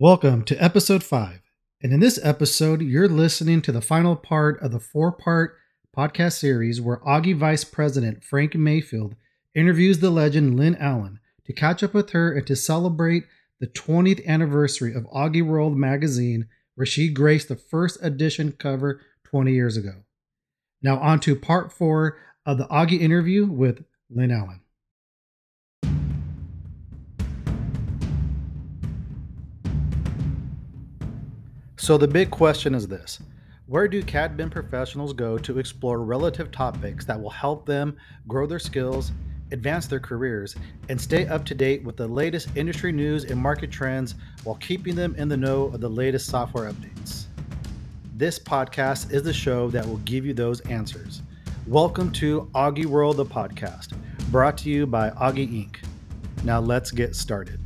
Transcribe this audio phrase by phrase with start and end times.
[0.00, 1.40] Welcome to episode 5.
[1.82, 5.56] And in this episode, you're listening to the final part of the four part
[5.96, 9.16] podcast series where AUGI Vice President Frank Mayfield
[9.56, 13.24] interviews the legend Lynn Allen to catch up with her and to celebrate
[13.58, 16.46] the 20th anniversary of AUGIWorld magazine,
[16.76, 20.04] where she graced the first edition cover 20 years ago.
[20.80, 24.60] Now, on to part four of the AUGI interview with Lynn Allen.
[31.80, 33.20] So, the big question is this
[33.66, 37.96] Where do CAD BIM professionals go to explore relative topics that will help them
[38.26, 39.12] grow their skills,
[39.52, 40.56] advance their careers,
[40.88, 44.96] and stay up to date with the latest industry news and market trends while keeping
[44.96, 47.26] them in the know of the latest software updates?
[48.16, 51.22] This podcast is the show that will give you those answers.
[51.68, 53.96] Welcome to AUGIWorld, the podcast,
[54.32, 55.76] brought to you by AUGI Inc.
[56.42, 57.60] Now, let's get started.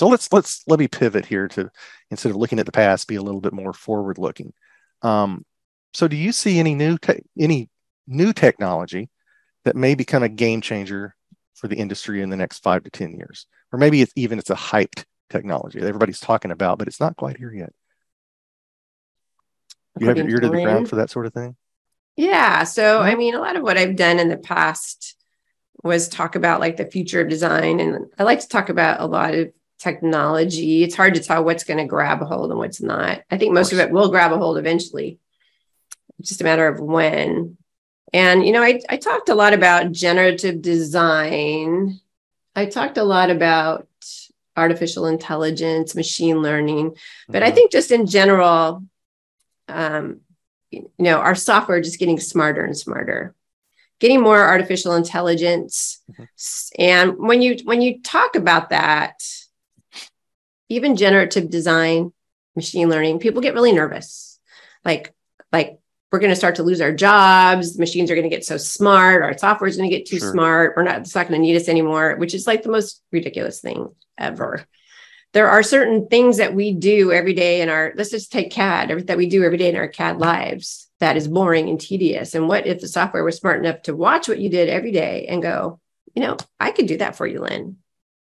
[0.00, 1.70] So let's let's let me pivot here to
[2.10, 4.54] instead of looking at the past, be a little bit more forward looking.
[5.02, 5.44] Um,
[5.92, 7.68] so do you see any new te- any
[8.06, 9.10] new technology
[9.66, 11.14] that may become a game changer
[11.52, 14.48] for the industry in the next five to ten years, or maybe it's even it's
[14.48, 17.74] a hyped technology that everybody's talking about, but it's not quite here yet.
[19.98, 21.56] You have your ear to the ground for that sort of thing.
[22.16, 22.64] Yeah.
[22.64, 25.14] So I mean, a lot of what I've done in the past
[25.84, 29.06] was talk about like the future of design, and I like to talk about a
[29.06, 30.84] lot of technology.
[30.84, 33.22] It's hard to tell what's going to grab a hold and what's not.
[33.30, 35.18] I think most of, of it will grab a hold eventually.
[36.18, 37.56] It's just a matter of when.
[38.12, 42.00] And, you know, I, I talked a lot about generative design.
[42.54, 43.88] I talked a lot about
[44.56, 46.96] artificial intelligence, machine learning,
[47.28, 47.44] but mm-hmm.
[47.44, 48.84] I think just in general,
[49.68, 50.20] um,
[50.70, 53.34] you know, our software just getting smarter and smarter
[53.98, 56.24] getting more artificial intelligence mm-hmm.
[56.78, 59.22] and when you when you talk about that
[60.70, 62.12] even generative design,
[62.56, 64.38] machine learning, people get really nervous.
[64.84, 65.12] Like,
[65.52, 65.78] like
[66.10, 67.78] we're going to start to lose our jobs.
[67.78, 69.22] Machines are going to get so smart.
[69.22, 70.32] Our software is going to get too sure.
[70.32, 70.74] smart.
[70.76, 73.60] We're not, it's not going to need us anymore, which is like the most ridiculous
[73.60, 74.64] thing ever.
[75.32, 79.06] There are certain things that we do every day in our, let's just take CAD,
[79.08, 82.34] that we do every day in our CAD lives that is boring and tedious.
[82.34, 85.26] And what if the software was smart enough to watch what you did every day
[85.28, 85.80] and go,
[86.14, 87.76] you know, I could do that for you, Lynn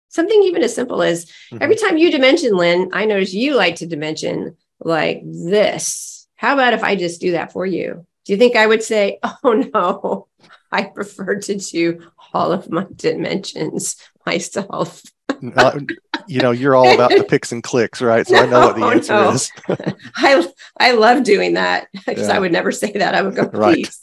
[0.09, 1.57] something even as simple as mm-hmm.
[1.61, 6.27] every time you dimension, Lynn, I notice you like to dimension like this.
[6.35, 8.05] How about if I just do that for you?
[8.25, 10.27] Do you think I would say, oh no,
[10.71, 12.01] I prefer to do
[12.33, 15.01] all of my dimensions myself?
[15.55, 15.79] uh,
[16.27, 18.25] you know, you're all about the picks and clicks, right?
[18.27, 19.29] So no, I know what the answer no.
[19.31, 19.51] is.
[20.15, 20.47] I
[20.79, 22.35] I love doing that because yeah.
[22.35, 23.15] I would never say that.
[23.15, 23.59] I would go, please.
[23.59, 23.95] Right.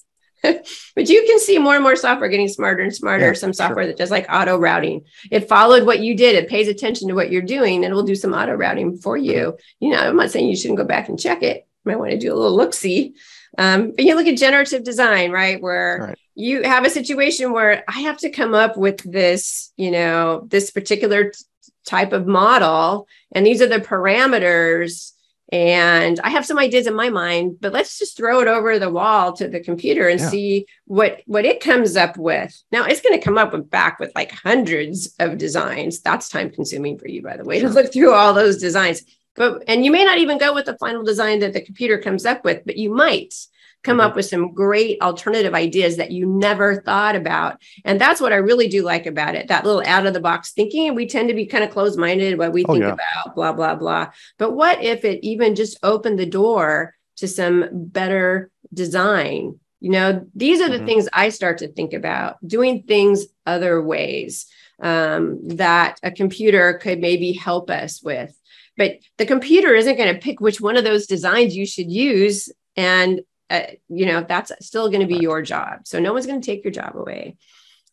[0.95, 3.29] but you can see more and more software getting smarter and smarter.
[3.29, 3.93] Yeah, Some software sure.
[3.93, 5.05] that does like auto routing.
[5.31, 6.35] It followed what you did.
[6.35, 9.17] It pays attention to what you're doing and it will do some auto routing for
[9.17, 9.57] you.
[9.81, 11.67] You know, I'm not saying you shouldn't go back and check it.
[11.85, 13.15] You might want to do a little look see.
[13.59, 15.61] Um, but you look at generative design, right?
[15.61, 16.19] Where right.
[16.35, 20.71] you have a situation where I have to come up with this, you know, this
[20.71, 21.45] particular t-
[21.85, 25.13] type of model, and these are the parameters
[25.53, 28.91] and i have some ideas in my mind but let's just throw it over the
[28.91, 30.29] wall to the computer and yeah.
[30.29, 34.01] see what what it comes up with now it's going to come up with back
[34.01, 37.69] with like hundreds of designs that's time consuming for you by the way sure.
[37.69, 39.03] to look through all those designs
[39.37, 42.25] but and you may not even go with the final design that the computer comes
[42.25, 43.35] up with but you might
[43.83, 44.07] come mm-hmm.
[44.07, 47.61] up with some great alternative ideas that you never thought about.
[47.85, 50.53] And that's what I really do like about it that little out of the box
[50.53, 50.95] thinking.
[50.95, 52.93] We tend to be kind of closed minded what we oh, think yeah.
[52.93, 54.11] about, blah, blah, blah.
[54.39, 59.59] But what if it even just opened the door to some better design?
[59.81, 60.87] You know, these are the mm-hmm.
[60.87, 64.47] things I start to think about doing things other ways
[64.81, 68.37] um, that a computer could maybe help us with.
[68.77, 72.49] But the computer isn't going to pick which one of those designs you should use
[72.77, 73.21] and
[73.53, 75.81] uh, you know that's still going to be your job.
[75.85, 77.37] So no one's going to take your job away.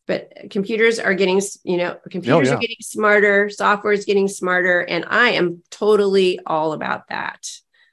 [0.07, 2.57] But computers are getting you know computers oh, yeah.
[2.57, 7.45] are getting smarter software is getting smarter and i am totally all about that.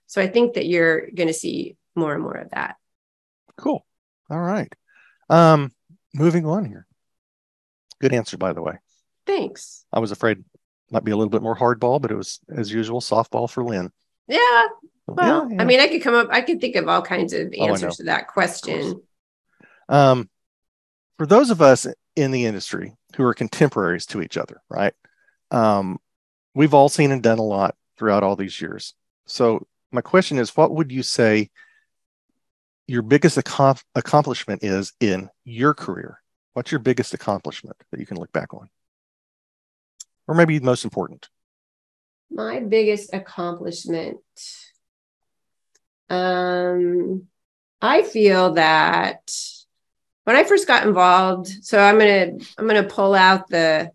[0.07, 2.77] So i think that you're going to see more and more of that.
[3.57, 3.85] Cool.
[4.31, 4.73] All right.
[5.29, 5.73] Um
[6.15, 6.87] moving on here.
[8.01, 8.79] Good answer by the way.
[9.27, 9.85] Thanks.
[9.93, 10.45] I was afraid
[10.93, 13.91] might be a little bit more hardball but it was as usual softball for lynn.
[14.29, 14.69] Yeah
[15.07, 15.63] Well, yeah, yeah.
[15.63, 17.95] I mean, I could come up, I could think of all kinds of oh, answers
[17.95, 19.01] oh, to that question.
[19.89, 20.29] Um,
[21.19, 21.87] for those of us
[22.17, 24.95] in the industry who are contemporaries to each other, right?
[25.51, 25.99] Um,
[26.55, 28.95] we've all seen and done a lot throughout all these years.
[29.27, 31.51] So, my question is what would you say
[32.87, 36.21] your biggest ac- accomplishment is in your career?
[36.55, 38.69] What's your biggest accomplishment that you can look back on?
[40.27, 41.29] Or maybe most important?
[42.31, 44.19] My biggest accomplishment.
[46.09, 47.27] Um,
[47.81, 49.31] I feel that
[50.25, 53.91] when I first got involved, so I'm gonna I'm gonna pull out the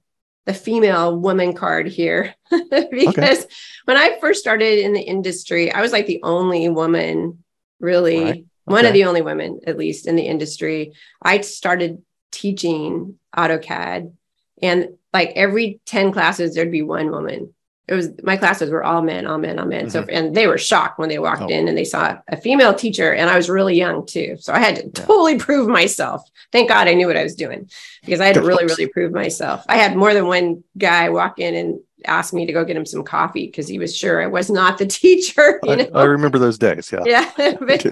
[0.46, 3.54] the female woman card here because okay.
[3.86, 7.44] when I first started in the industry, I was like the only woman,
[7.80, 8.30] really, right.
[8.30, 8.46] okay.
[8.66, 10.94] one of the only women, at least in the industry.
[11.22, 14.14] I started teaching AutoCAD,
[14.62, 17.54] and like every 10 classes, there'd be one woman
[17.88, 19.88] it was my classes were all men, all men, all men.
[19.88, 19.90] Mm-hmm.
[19.90, 21.48] So and they were shocked when they walked oh.
[21.48, 24.38] in and they saw a female teacher, and I was really young too.
[24.40, 24.92] So I had to yeah.
[24.94, 26.24] totally prove myself.
[26.52, 27.70] Thank God I knew what I was doing
[28.06, 29.66] because I had to really, really prove myself.
[29.68, 32.86] I had more than one guy walk in and asked me to go get him
[32.86, 35.60] some coffee because he was sure I was not the teacher.
[35.64, 35.90] You know?
[35.94, 36.92] I, I remember those days.
[36.92, 37.04] Yeah.
[37.06, 37.56] Yeah.
[37.60, 37.86] but,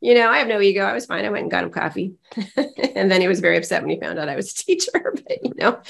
[0.00, 0.84] you know, I have no ego.
[0.84, 1.24] I was fine.
[1.24, 2.14] I went and got him coffee.
[2.94, 5.14] and then he was very upset when he found out I was a teacher.
[5.14, 5.80] But, you know,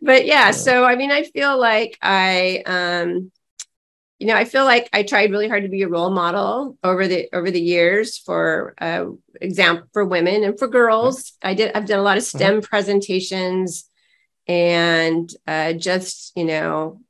[0.00, 0.50] but yeah.
[0.50, 3.30] So, I mean, I feel like I, um,
[4.22, 7.08] you know, I feel like I tried really hard to be a role model over
[7.08, 9.06] the over the years for uh,
[9.40, 11.32] example for women and for girls.
[11.42, 11.72] I did.
[11.74, 12.60] I've done a lot of STEM mm-hmm.
[12.60, 13.90] presentations,
[14.46, 17.00] and uh, just you know,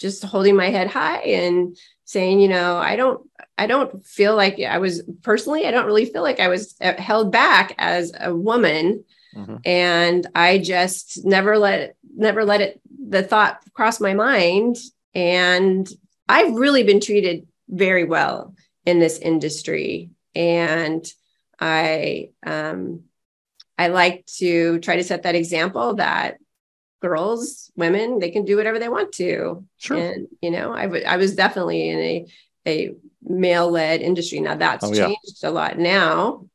[0.00, 3.24] just holding my head high and saying, you know, I don't,
[3.56, 6.94] I don't feel like I was personally, I don't really feel like I was uh,
[7.00, 9.04] held back as a woman.
[9.36, 9.56] Mm-hmm.
[9.64, 14.76] And I just never let, never let it, the thought cross my mind.
[15.14, 15.88] And
[16.28, 18.54] I've really been treated very well
[18.84, 20.10] in this industry.
[20.34, 21.06] And
[21.60, 23.02] I, um,
[23.78, 26.38] I like to try to set that example that
[27.00, 29.64] girls, women, they can do whatever they want to.
[29.78, 29.96] Sure.
[29.96, 32.26] And you know, I, w- I was definitely in a
[32.66, 34.40] a male led industry.
[34.40, 35.48] Now that's oh, changed yeah.
[35.48, 36.46] a lot now.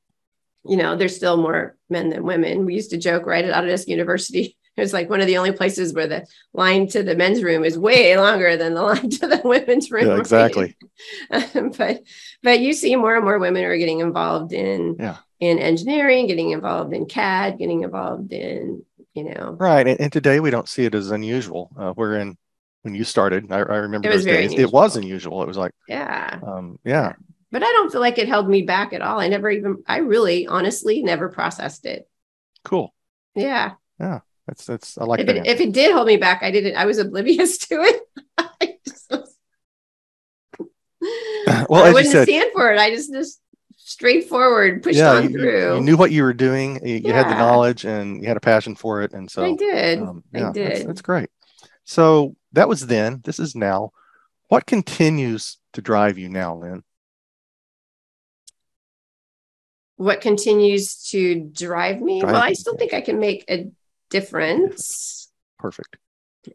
[0.67, 2.65] You know, there's still more men than women.
[2.65, 4.57] We used to joke right at Autodesk University.
[4.77, 7.79] It's like one of the only places where the line to the men's room is
[7.79, 10.07] way longer than the line to the women's room.
[10.07, 10.75] Yeah, exactly.
[11.77, 12.01] but
[12.43, 15.15] but you see more and more women are getting involved in yeah.
[15.39, 18.83] in engineering, getting involved in CAD, getting involved in
[19.15, 19.55] you know.
[19.57, 19.87] Right.
[19.87, 21.71] And, and today we don't see it as unusual.
[21.75, 22.37] Uh, wherein
[22.83, 24.69] when you started, I, I remember those days, unusual.
[24.69, 25.41] it was unusual.
[25.41, 26.39] It was like, yeah.
[26.45, 27.13] Um, yeah.
[27.51, 29.19] But I don't feel like it held me back at all.
[29.19, 32.07] I never even, I really honestly never processed it.
[32.63, 32.93] Cool.
[33.33, 33.73] Yeah.
[33.99, 34.19] Yeah.
[34.45, 35.29] That's, that's, I like if.
[35.29, 38.01] It, if it did hold me back, I didn't, I was oblivious to it.
[41.69, 42.79] well, I wouldn't said, stand for it.
[42.79, 43.39] I just, just
[43.85, 45.75] straightforward, pushed yeah, on you, through.
[45.75, 46.79] You knew what you were doing.
[46.83, 47.07] You, yeah.
[47.07, 49.13] you, had the knowledge and you had a passion for it.
[49.13, 50.01] And so I did.
[50.01, 50.71] Um, yeah, I did.
[50.71, 51.29] That's, that's, great.
[51.85, 53.21] So that was then.
[53.23, 53.91] This is now.
[54.47, 56.83] What continues to drive you now, Lynn?
[59.97, 62.21] What continues to drive me?
[62.21, 63.69] Drive well, I still think I can make a
[64.09, 65.31] difference.
[65.59, 65.97] Perfect.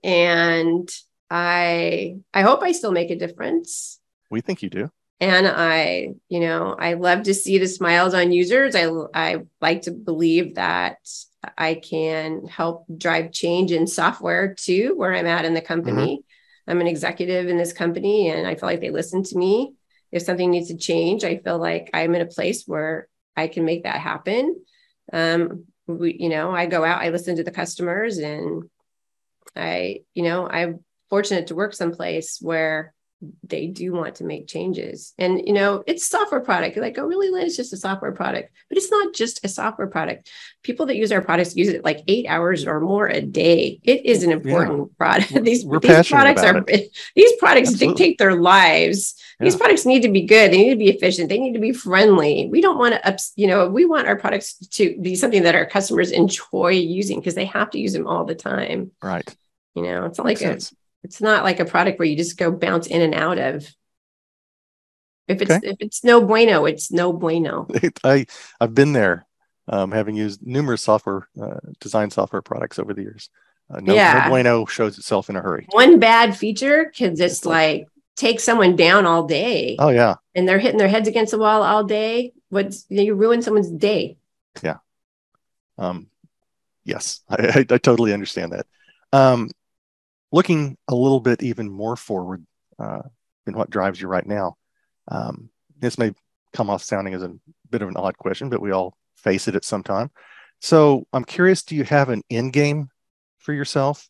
[0.04, 0.88] And
[1.30, 3.98] I I hope I still make a difference.
[4.30, 4.90] We think you do
[5.20, 8.74] and i you know i love to see the smiles on users.
[8.74, 10.98] I i like to believe that
[11.56, 16.18] i can help drive change in software too where i'm at in the company.
[16.18, 16.70] Mm-hmm.
[16.70, 19.74] i'm an executive in this company and i feel like they listen to me.
[20.12, 23.64] If something needs to change i feel like i'm in a place where i can
[23.64, 24.62] make that happen.
[25.12, 28.70] Um we, you know i go out i listen to the customers and
[29.56, 32.94] i you know i'm fortunate to work someplace where
[33.46, 35.12] they do want to make changes.
[35.18, 36.74] And you know, it's software product.
[36.74, 37.46] You're like, oh, really, Lynn?
[37.46, 38.50] It's just a software product.
[38.68, 40.30] But it's not just a software product.
[40.62, 43.78] People that use our products use it like eight hours or more a day.
[43.82, 44.96] It is an important yeah.
[44.96, 45.34] product.
[45.44, 46.96] these, these products are it.
[47.14, 47.94] these products Absolutely.
[47.94, 49.14] dictate their lives.
[49.38, 49.44] Yeah.
[49.44, 50.52] These products need to be good.
[50.52, 51.28] They need to be efficient.
[51.28, 52.48] They need to be friendly.
[52.50, 55.54] We don't want to ups, you know, we want our products to be something that
[55.54, 58.92] our customers enjoy using because they have to use them all the time.
[59.02, 59.28] Right.
[59.74, 60.58] You know, it's not like a
[61.02, 63.66] it's not like a product where you just go bounce in and out of.
[65.28, 65.68] If it's okay.
[65.68, 67.68] if it's no bueno, it's no bueno.
[68.04, 68.26] I
[68.60, 69.26] I've been there,
[69.68, 73.30] um, having used numerous software uh, design software products over the years.
[73.72, 74.22] Uh, no, yeah.
[74.24, 75.66] no bueno shows itself in a hurry.
[75.70, 79.76] One bad feature can just like, like take someone down all day.
[79.78, 82.32] Oh yeah, and they're hitting their heads against the wall all day.
[82.48, 84.18] What's you, you ruin someone's day.
[84.62, 84.78] Yeah.
[85.78, 86.08] Um.
[86.84, 88.66] Yes, I, I, I totally understand that.
[89.12, 89.50] Um,
[90.32, 92.44] looking a little bit even more forward
[92.78, 93.02] uh,
[93.44, 94.56] than what drives you right now,
[95.08, 96.12] Um, this may
[96.52, 97.34] come off sounding as a
[97.70, 100.10] bit of an odd question, but we all face it at some time.
[100.60, 102.88] So I'm curious, do you have an end game
[103.38, 104.08] for yourself?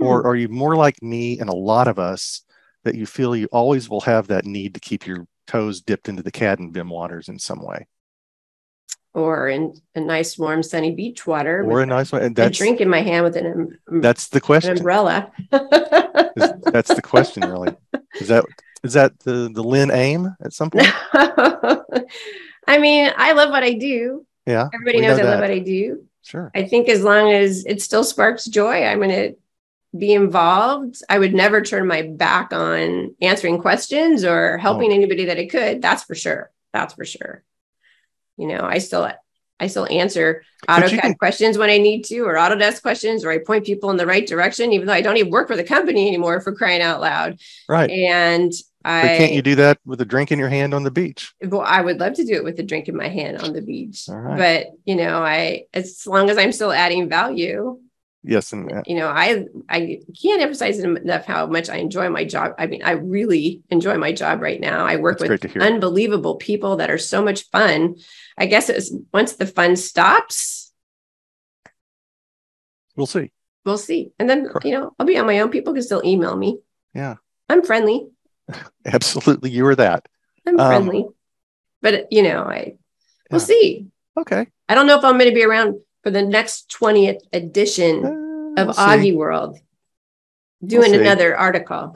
[0.00, 0.06] Mm-hmm.
[0.06, 2.42] Or are you more like me and a lot of us
[2.84, 6.22] that you feel you always will have that need to keep your toes dipped into
[6.22, 7.86] the CAD and BIM waters in some way?
[9.12, 11.64] Or in a nice warm sunny beach water.
[11.64, 12.22] Or a nice one.
[12.22, 14.76] And that's, a drink in my hand with an um, um, That's the question.
[14.76, 15.32] umbrella.
[15.50, 17.76] that's the question, really.
[18.20, 18.44] Is that
[18.82, 20.88] is that the the Lynn aim at some point?
[21.12, 24.24] I mean, I love what I do.
[24.46, 24.68] Yeah.
[24.72, 26.04] Everybody knows know I love what I do.
[26.22, 26.50] Sure.
[26.54, 29.36] I think as long as it still sparks joy, I'm going to
[29.98, 31.02] be involved.
[31.08, 34.94] I would never turn my back on answering questions or helping oh.
[34.94, 35.82] anybody that I could.
[35.82, 36.50] That's for sure.
[36.72, 37.42] That's for sure.
[38.40, 39.10] You know, I still
[39.60, 43.38] I still answer AutoCAD can- questions when I need to, or Autodesk questions, or I
[43.38, 46.08] point people in the right direction, even though I don't even work for the company
[46.08, 47.38] anymore for crying out loud.
[47.68, 47.90] Right.
[47.90, 50.90] And I but can't you do that with a drink in your hand on the
[50.90, 51.34] beach?
[51.42, 53.60] Well, I would love to do it with a drink in my hand on the
[53.60, 54.04] beach.
[54.08, 57.78] But you know, I as long as I'm still adding value.
[58.22, 62.52] Yes, and you know, I I can't emphasize enough how much I enjoy my job.
[62.58, 64.84] I mean, I really enjoy my job right now.
[64.84, 67.96] I work with unbelievable people that are so much fun.
[68.36, 70.70] I guess it's once the fun stops,
[72.94, 73.32] we'll see.
[73.64, 75.50] We'll see, and then you know, I'll be on my own.
[75.50, 76.58] People can still email me.
[76.92, 77.16] Yeah,
[77.48, 78.06] I'm friendly.
[78.84, 80.06] Absolutely, you are that.
[80.46, 81.06] I'm um, friendly,
[81.80, 82.74] but you know, I
[83.30, 83.86] we'll see.
[84.18, 84.46] Okay.
[84.68, 88.04] I don't know if I'm going to be around for the next 20th edition
[88.56, 89.58] uh, of we'll AUGIWorld
[90.64, 91.94] doing we'll another article.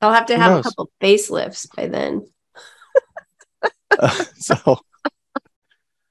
[0.00, 2.28] I'll have to have a couple facelifts by then.
[3.98, 4.78] uh, so,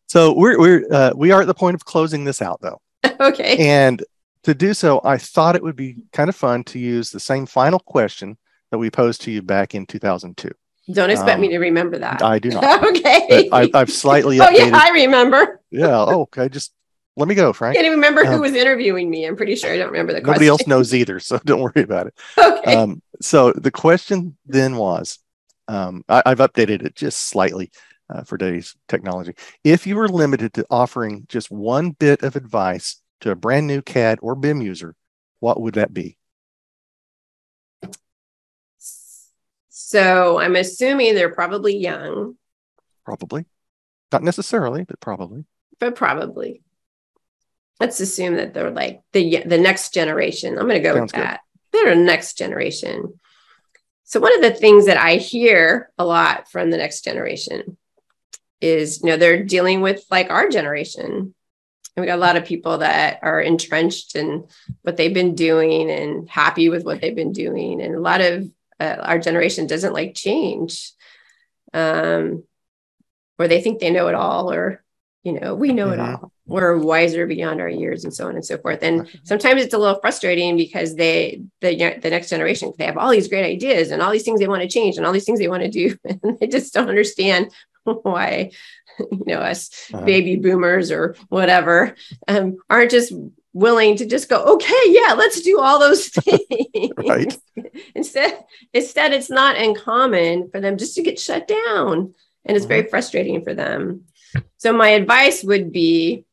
[0.08, 2.82] so we're we're uh, we are at the point of closing this out, though.
[3.20, 3.58] okay.
[3.58, 4.04] And
[4.44, 7.46] to do so, I thought it would be kind of fun to use the same
[7.46, 8.38] final question
[8.72, 10.52] that we posed to you back in 2002.
[10.92, 12.22] Don't expect um, me to remember that.
[12.22, 12.84] I do not.
[12.84, 13.50] okay.
[13.52, 14.40] I, have slightly.
[14.42, 15.62] oh yeah, I remember.
[15.70, 15.98] yeah.
[15.98, 16.48] Oh, okay.
[16.48, 16.72] Just
[17.18, 17.74] let me go, Frank.
[17.74, 19.26] I can't even remember um, who was interviewing me.
[19.26, 20.46] I'm pretty sure I don't remember the nobody question.
[20.46, 22.14] Nobody else knows either, so don't worry about it.
[22.38, 22.76] Okay.
[22.76, 25.20] Um, so the question then was,
[25.68, 27.72] um, I, have updated it just slightly
[28.10, 29.34] uh, for today's technology.
[29.64, 33.82] If you were limited to offering just one bit of advice to a brand new
[33.82, 34.96] CAD or BIM user,
[35.40, 36.18] what would that be?
[39.88, 42.36] So I'm assuming they're probably young.
[43.06, 43.46] Probably.
[44.12, 45.46] Not necessarily, but probably.
[45.80, 46.62] But probably.
[47.80, 50.58] Let's assume that they're like the the next generation.
[50.58, 51.40] I'm going to go Sounds with that.
[51.72, 51.86] Good.
[51.86, 53.18] They're a next generation.
[54.04, 57.78] So one of the things that I hear a lot from the next generation
[58.60, 61.34] is, you know, they're dealing with like our generation.
[61.96, 64.50] And we got a lot of people that are entrenched in
[64.82, 68.52] what they've been doing and happy with what they've been doing, and a lot of
[68.80, 70.92] uh, our generation doesn't like change
[71.74, 72.44] um,
[73.40, 74.84] or they think they know it all or
[75.24, 76.00] you know we know mm-hmm.
[76.00, 79.62] it all we're wiser beyond our years and so on and so forth and sometimes
[79.62, 83.46] it's a little frustrating because they the, the next generation they have all these great
[83.46, 85.64] ideas and all these things they want to change and all these things they want
[85.64, 87.52] to do and they just don't understand
[87.84, 88.52] why
[89.00, 90.06] you know us uh-huh.
[90.06, 91.96] baby boomers or whatever
[92.28, 93.14] um, aren't just
[93.58, 96.92] willing to just go, okay, yeah, let's do all those things.
[96.98, 97.38] right.
[97.96, 102.14] Instead, instead, it's not uncommon for them just to get shut down.
[102.46, 102.90] And it's very mm-hmm.
[102.92, 104.04] frustrating for them.
[104.58, 106.26] So my advice would be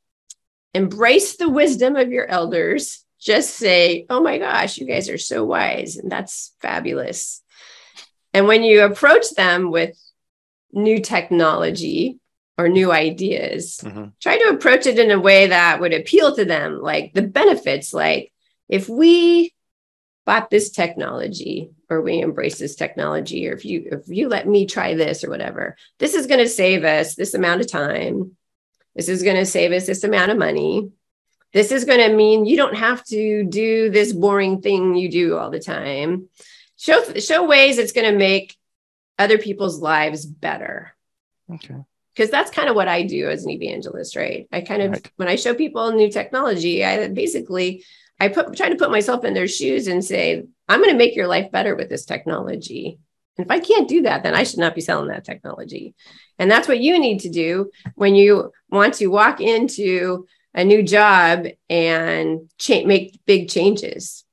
[0.75, 3.05] embrace the wisdom of your elders.
[3.19, 5.97] Just say, oh my gosh, you guys are so wise.
[5.97, 7.43] And that's fabulous.
[8.35, 9.97] And when you approach them with
[10.73, 12.19] new technology,
[12.57, 13.81] or new ideas.
[13.83, 14.07] Mm-hmm.
[14.21, 17.93] try to approach it in a way that would appeal to them like the benefits
[17.93, 18.33] like
[18.69, 19.53] if we
[20.25, 24.67] bought this technology or we embrace this technology or if you if you let me
[24.67, 28.37] try this or whatever this is going to save us this amount of time.
[28.95, 30.93] This is going to save us this amount of money.
[31.53, 35.37] This is going to mean you don't have to do this boring thing you do
[35.37, 36.29] all the time.
[36.77, 38.57] Show show ways it's going to make
[39.19, 40.95] other people's lives better.
[41.53, 41.85] Okay
[42.15, 44.47] because that's kind of what I do as an evangelist, right?
[44.53, 45.13] I kind of right.
[45.17, 47.85] when I show people new technology, I basically
[48.21, 51.17] I put try to put myself in their shoes and say, I'm going to make
[51.17, 52.99] your life better with this technology.
[53.37, 55.95] And if I can't do that, then I should not be selling that technology.
[56.39, 60.83] And that's what you need to do when you want to walk into a new
[60.85, 64.25] job and cha- make big changes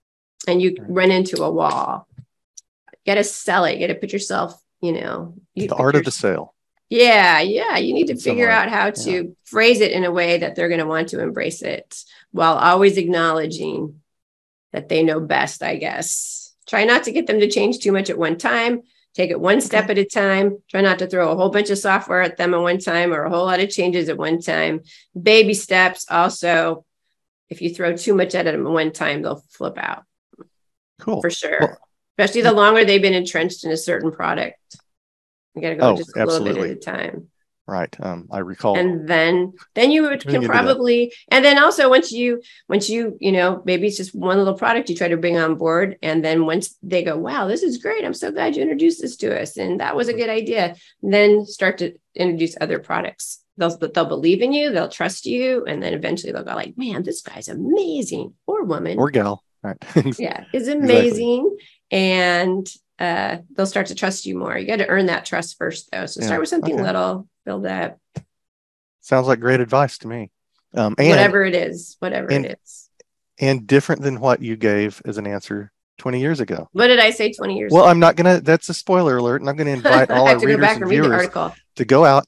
[0.47, 0.89] and you right.
[0.89, 2.07] run into a wall.
[2.17, 3.77] You got to sell it.
[3.77, 6.53] You got to put yourself, you know, you the art of the sale.
[6.91, 7.77] Yeah, yeah.
[7.77, 9.21] You need to figure out how to yeah.
[9.45, 12.97] phrase it in a way that they're going to want to embrace it while always
[12.97, 14.01] acknowledging
[14.73, 16.53] that they know best, I guess.
[16.67, 18.81] Try not to get them to change too much at one time.
[19.13, 20.57] Take it one step at a time.
[20.69, 23.23] Try not to throw a whole bunch of software at them at one time or
[23.23, 24.81] a whole lot of changes at one time.
[25.19, 26.05] Baby steps.
[26.09, 26.83] Also,
[27.49, 30.03] if you throw too much at them at one time, they'll flip out.
[30.99, 31.21] Cool.
[31.21, 31.57] For sure.
[31.61, 31.77] Well,
[32.17, 34.57] Especially the longer they've been entrenched in a certain product.
[35.55, 36.53] You got to go oh, just a absolutely.
[36.53, 37.27] little bit at a time.
[37.67, 42.11] Right um, i recall and then then you would, can probably and then also once
[42.11, 45.37] you once you you know maybe it's just one little product you try to bring
[45.37, 48.03] on board and then once they go wow this is great.
[48.03, 51.45] I'm so glad you introduced this to us and that was a good idea then
[51.45, 53.41] start to introduce other products.
[53.57, 57.03] They'll they'll believe in you they'll trust you and then eventually they'll go like man
[57.03, 58.97] this guy's amazing or woman.
[58.97, 59.77] Or gal right.
[60.19, 61.55] Yeah is amazing
[61.89, 61.99] exactly.
[61.99, 62.67] and
[63.01, 64.55] uh, they'll start to trust you more.
[64.55, 66.05] You got to earn that trust first, though.
[66.05, 66.27] So yeah.
[66.27, 66.83] start with something okay.
[66.83, 67.97] little, build that.
[68.99, 70.29] Sounds like great advice to me.
[70.75, 72.89] Um, and, whatever it is, whatever and, it is.
[73.39, 76.69] And different than what you gave as an answer 20 years ago.
[76.73, 77.85] What did I say 20 years well, ago?
[77.85, 79.41] Well, I'm not going to, that's a spoiler alert.
[79.41, 81.27] And I'm going to invite all our readers and, and viewers
[81.77, 82.25] to go out,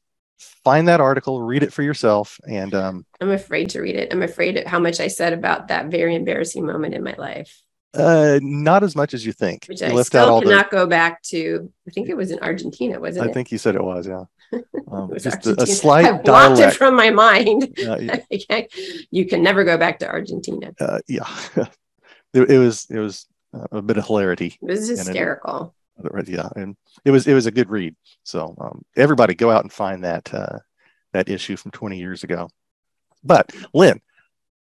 [0.63, 2.39] find that article, read it for yourself.
[2.47, 4.11] And um, I'm afraid to read it.
[4.11, 7.62] I'm afraid of how much I said about that very embarrassing moment in my life.
[7.93, 9.65] Uh, not as much as you think.
[9.67, 10.77] Which you I still cannot the...
[10.77, 11.71] go back to.
[11.87, 13.31] I think it was in Argentina, wasn't I it?
[13.31, 14.07] I think you said it was.
[14.07, 14.25] Yeah.
[14.91, 16.05] Um, was just a, a, slight.
[16.05, 16.25] I blocked
[16.57, 16.75] dialect.
[16.75, 17.79] it from my mind.
[17.79, 18.61] Uh, yeah.
[19.09, 20.71] you can never go back to Argentina.
[20.79, 21.27] Uh, yeah,
[22.35, 22.85] it, it, was.
[22.91, 23.25] It was
[23.71, 24.59] a bit of hilarity.
[24.61, 25.73] It was hysterical.
[25.97, 27.25] It, yeah, and it was.
[27.25, 27.95] It was a good read.
[28.21, 30.59] So um, everybody, go out and find that uh,
[31.13, 32.47] that issue from 20 years ago.
[33.23, 33.99] But Lynn,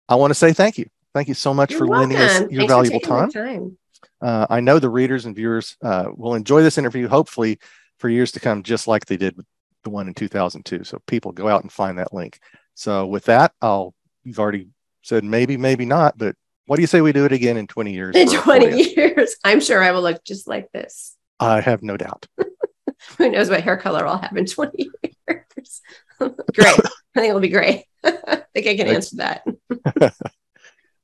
[0.08, 2.10] I want to say thank you Thank you so much You're for welcome.
[2.10, 3.30] lending us your Thanks valuable time.
[3.30, 3.78] time.
[4.20, 7.58] Uh, I know the readers and viewers uh, will enjoy this interview, hopefully,
[7.98, 9.46] for years to come, just like they did with
[9.84, 10.84] the one in 2002.
[10.84, 12.38] So people go out and find that link.
[12.74, 13.94] So with that, I'll.
[14.24, 14.68] You've already
[15.02, 17.92] said maybe, maybe not, but what do you say we do it again in 20
[17.92, 18.14] years?
[18.14, 21.16] In 20 years, I'm sure I will look just like this.
[21.40, 22.26] I have no doubt.
[23.18, 24.88] Who knows what hair color I'll have in 20
[25.28, 25.80] years?
[26.20, 26.38] great.
[26.56, 26.72] I
[27.14, 27.84] think it'll be great.
[28.04, 30.22] I think I can answer that.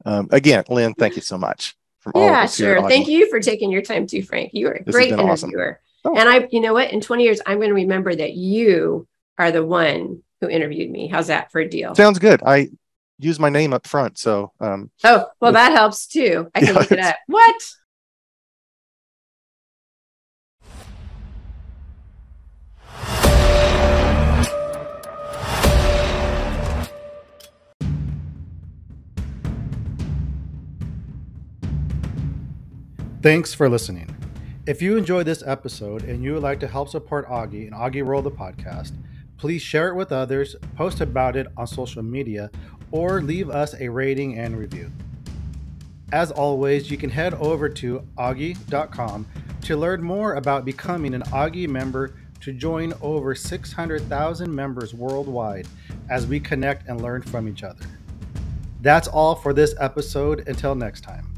[0.08, 1.76] Um, again, Lynn, thank you so much.
[2.14, 2.88] yeah, sure.
[2.88, 4.52] Thank you for taking your time too, Frank.
[4.54, 5.30] You are a this great interviewer.
[5.32, 5.52] Awesome.
[6.04, 6.16] Oh.
[6.16, 6.92] And I, you know what?
[6.92, 11.08] In 20 years, I'm going to remember that you are the one who interviewed me.
[11.08, 11.94] How's that for a deal?
[11.94, 12.42] Sounds good.
[12.42, 12.70] I
[13.18, 14.16] use my name up front.
[14.16, 16.50] So, um, oh, well, that helps too.
[16.54, 17.16] I can yeah, look it up.
[17.26, 17.62] What?
[33.20, 34.14] Thanks for listening.
[34.64, 38.22] If you enjoyed this episode and you would like to help support AUGI and AUGIWorld
[38.22, 38.92] the podcast,
[39.36, 42.48] please share it with others, post about it on social media,
[42.92, 44.92] or leave us a rating and review.
[46.12, 49.26] As always, you can head over to augi.com
[49.62, 55.66] to learn more about becoming an AUGI member to join over 600,000 members worldwide
[56.08, 57.84] as we connect and learn from each other.
[58.80, 60.46] That's all for this episode.
[60.46, 61.37] Until next time.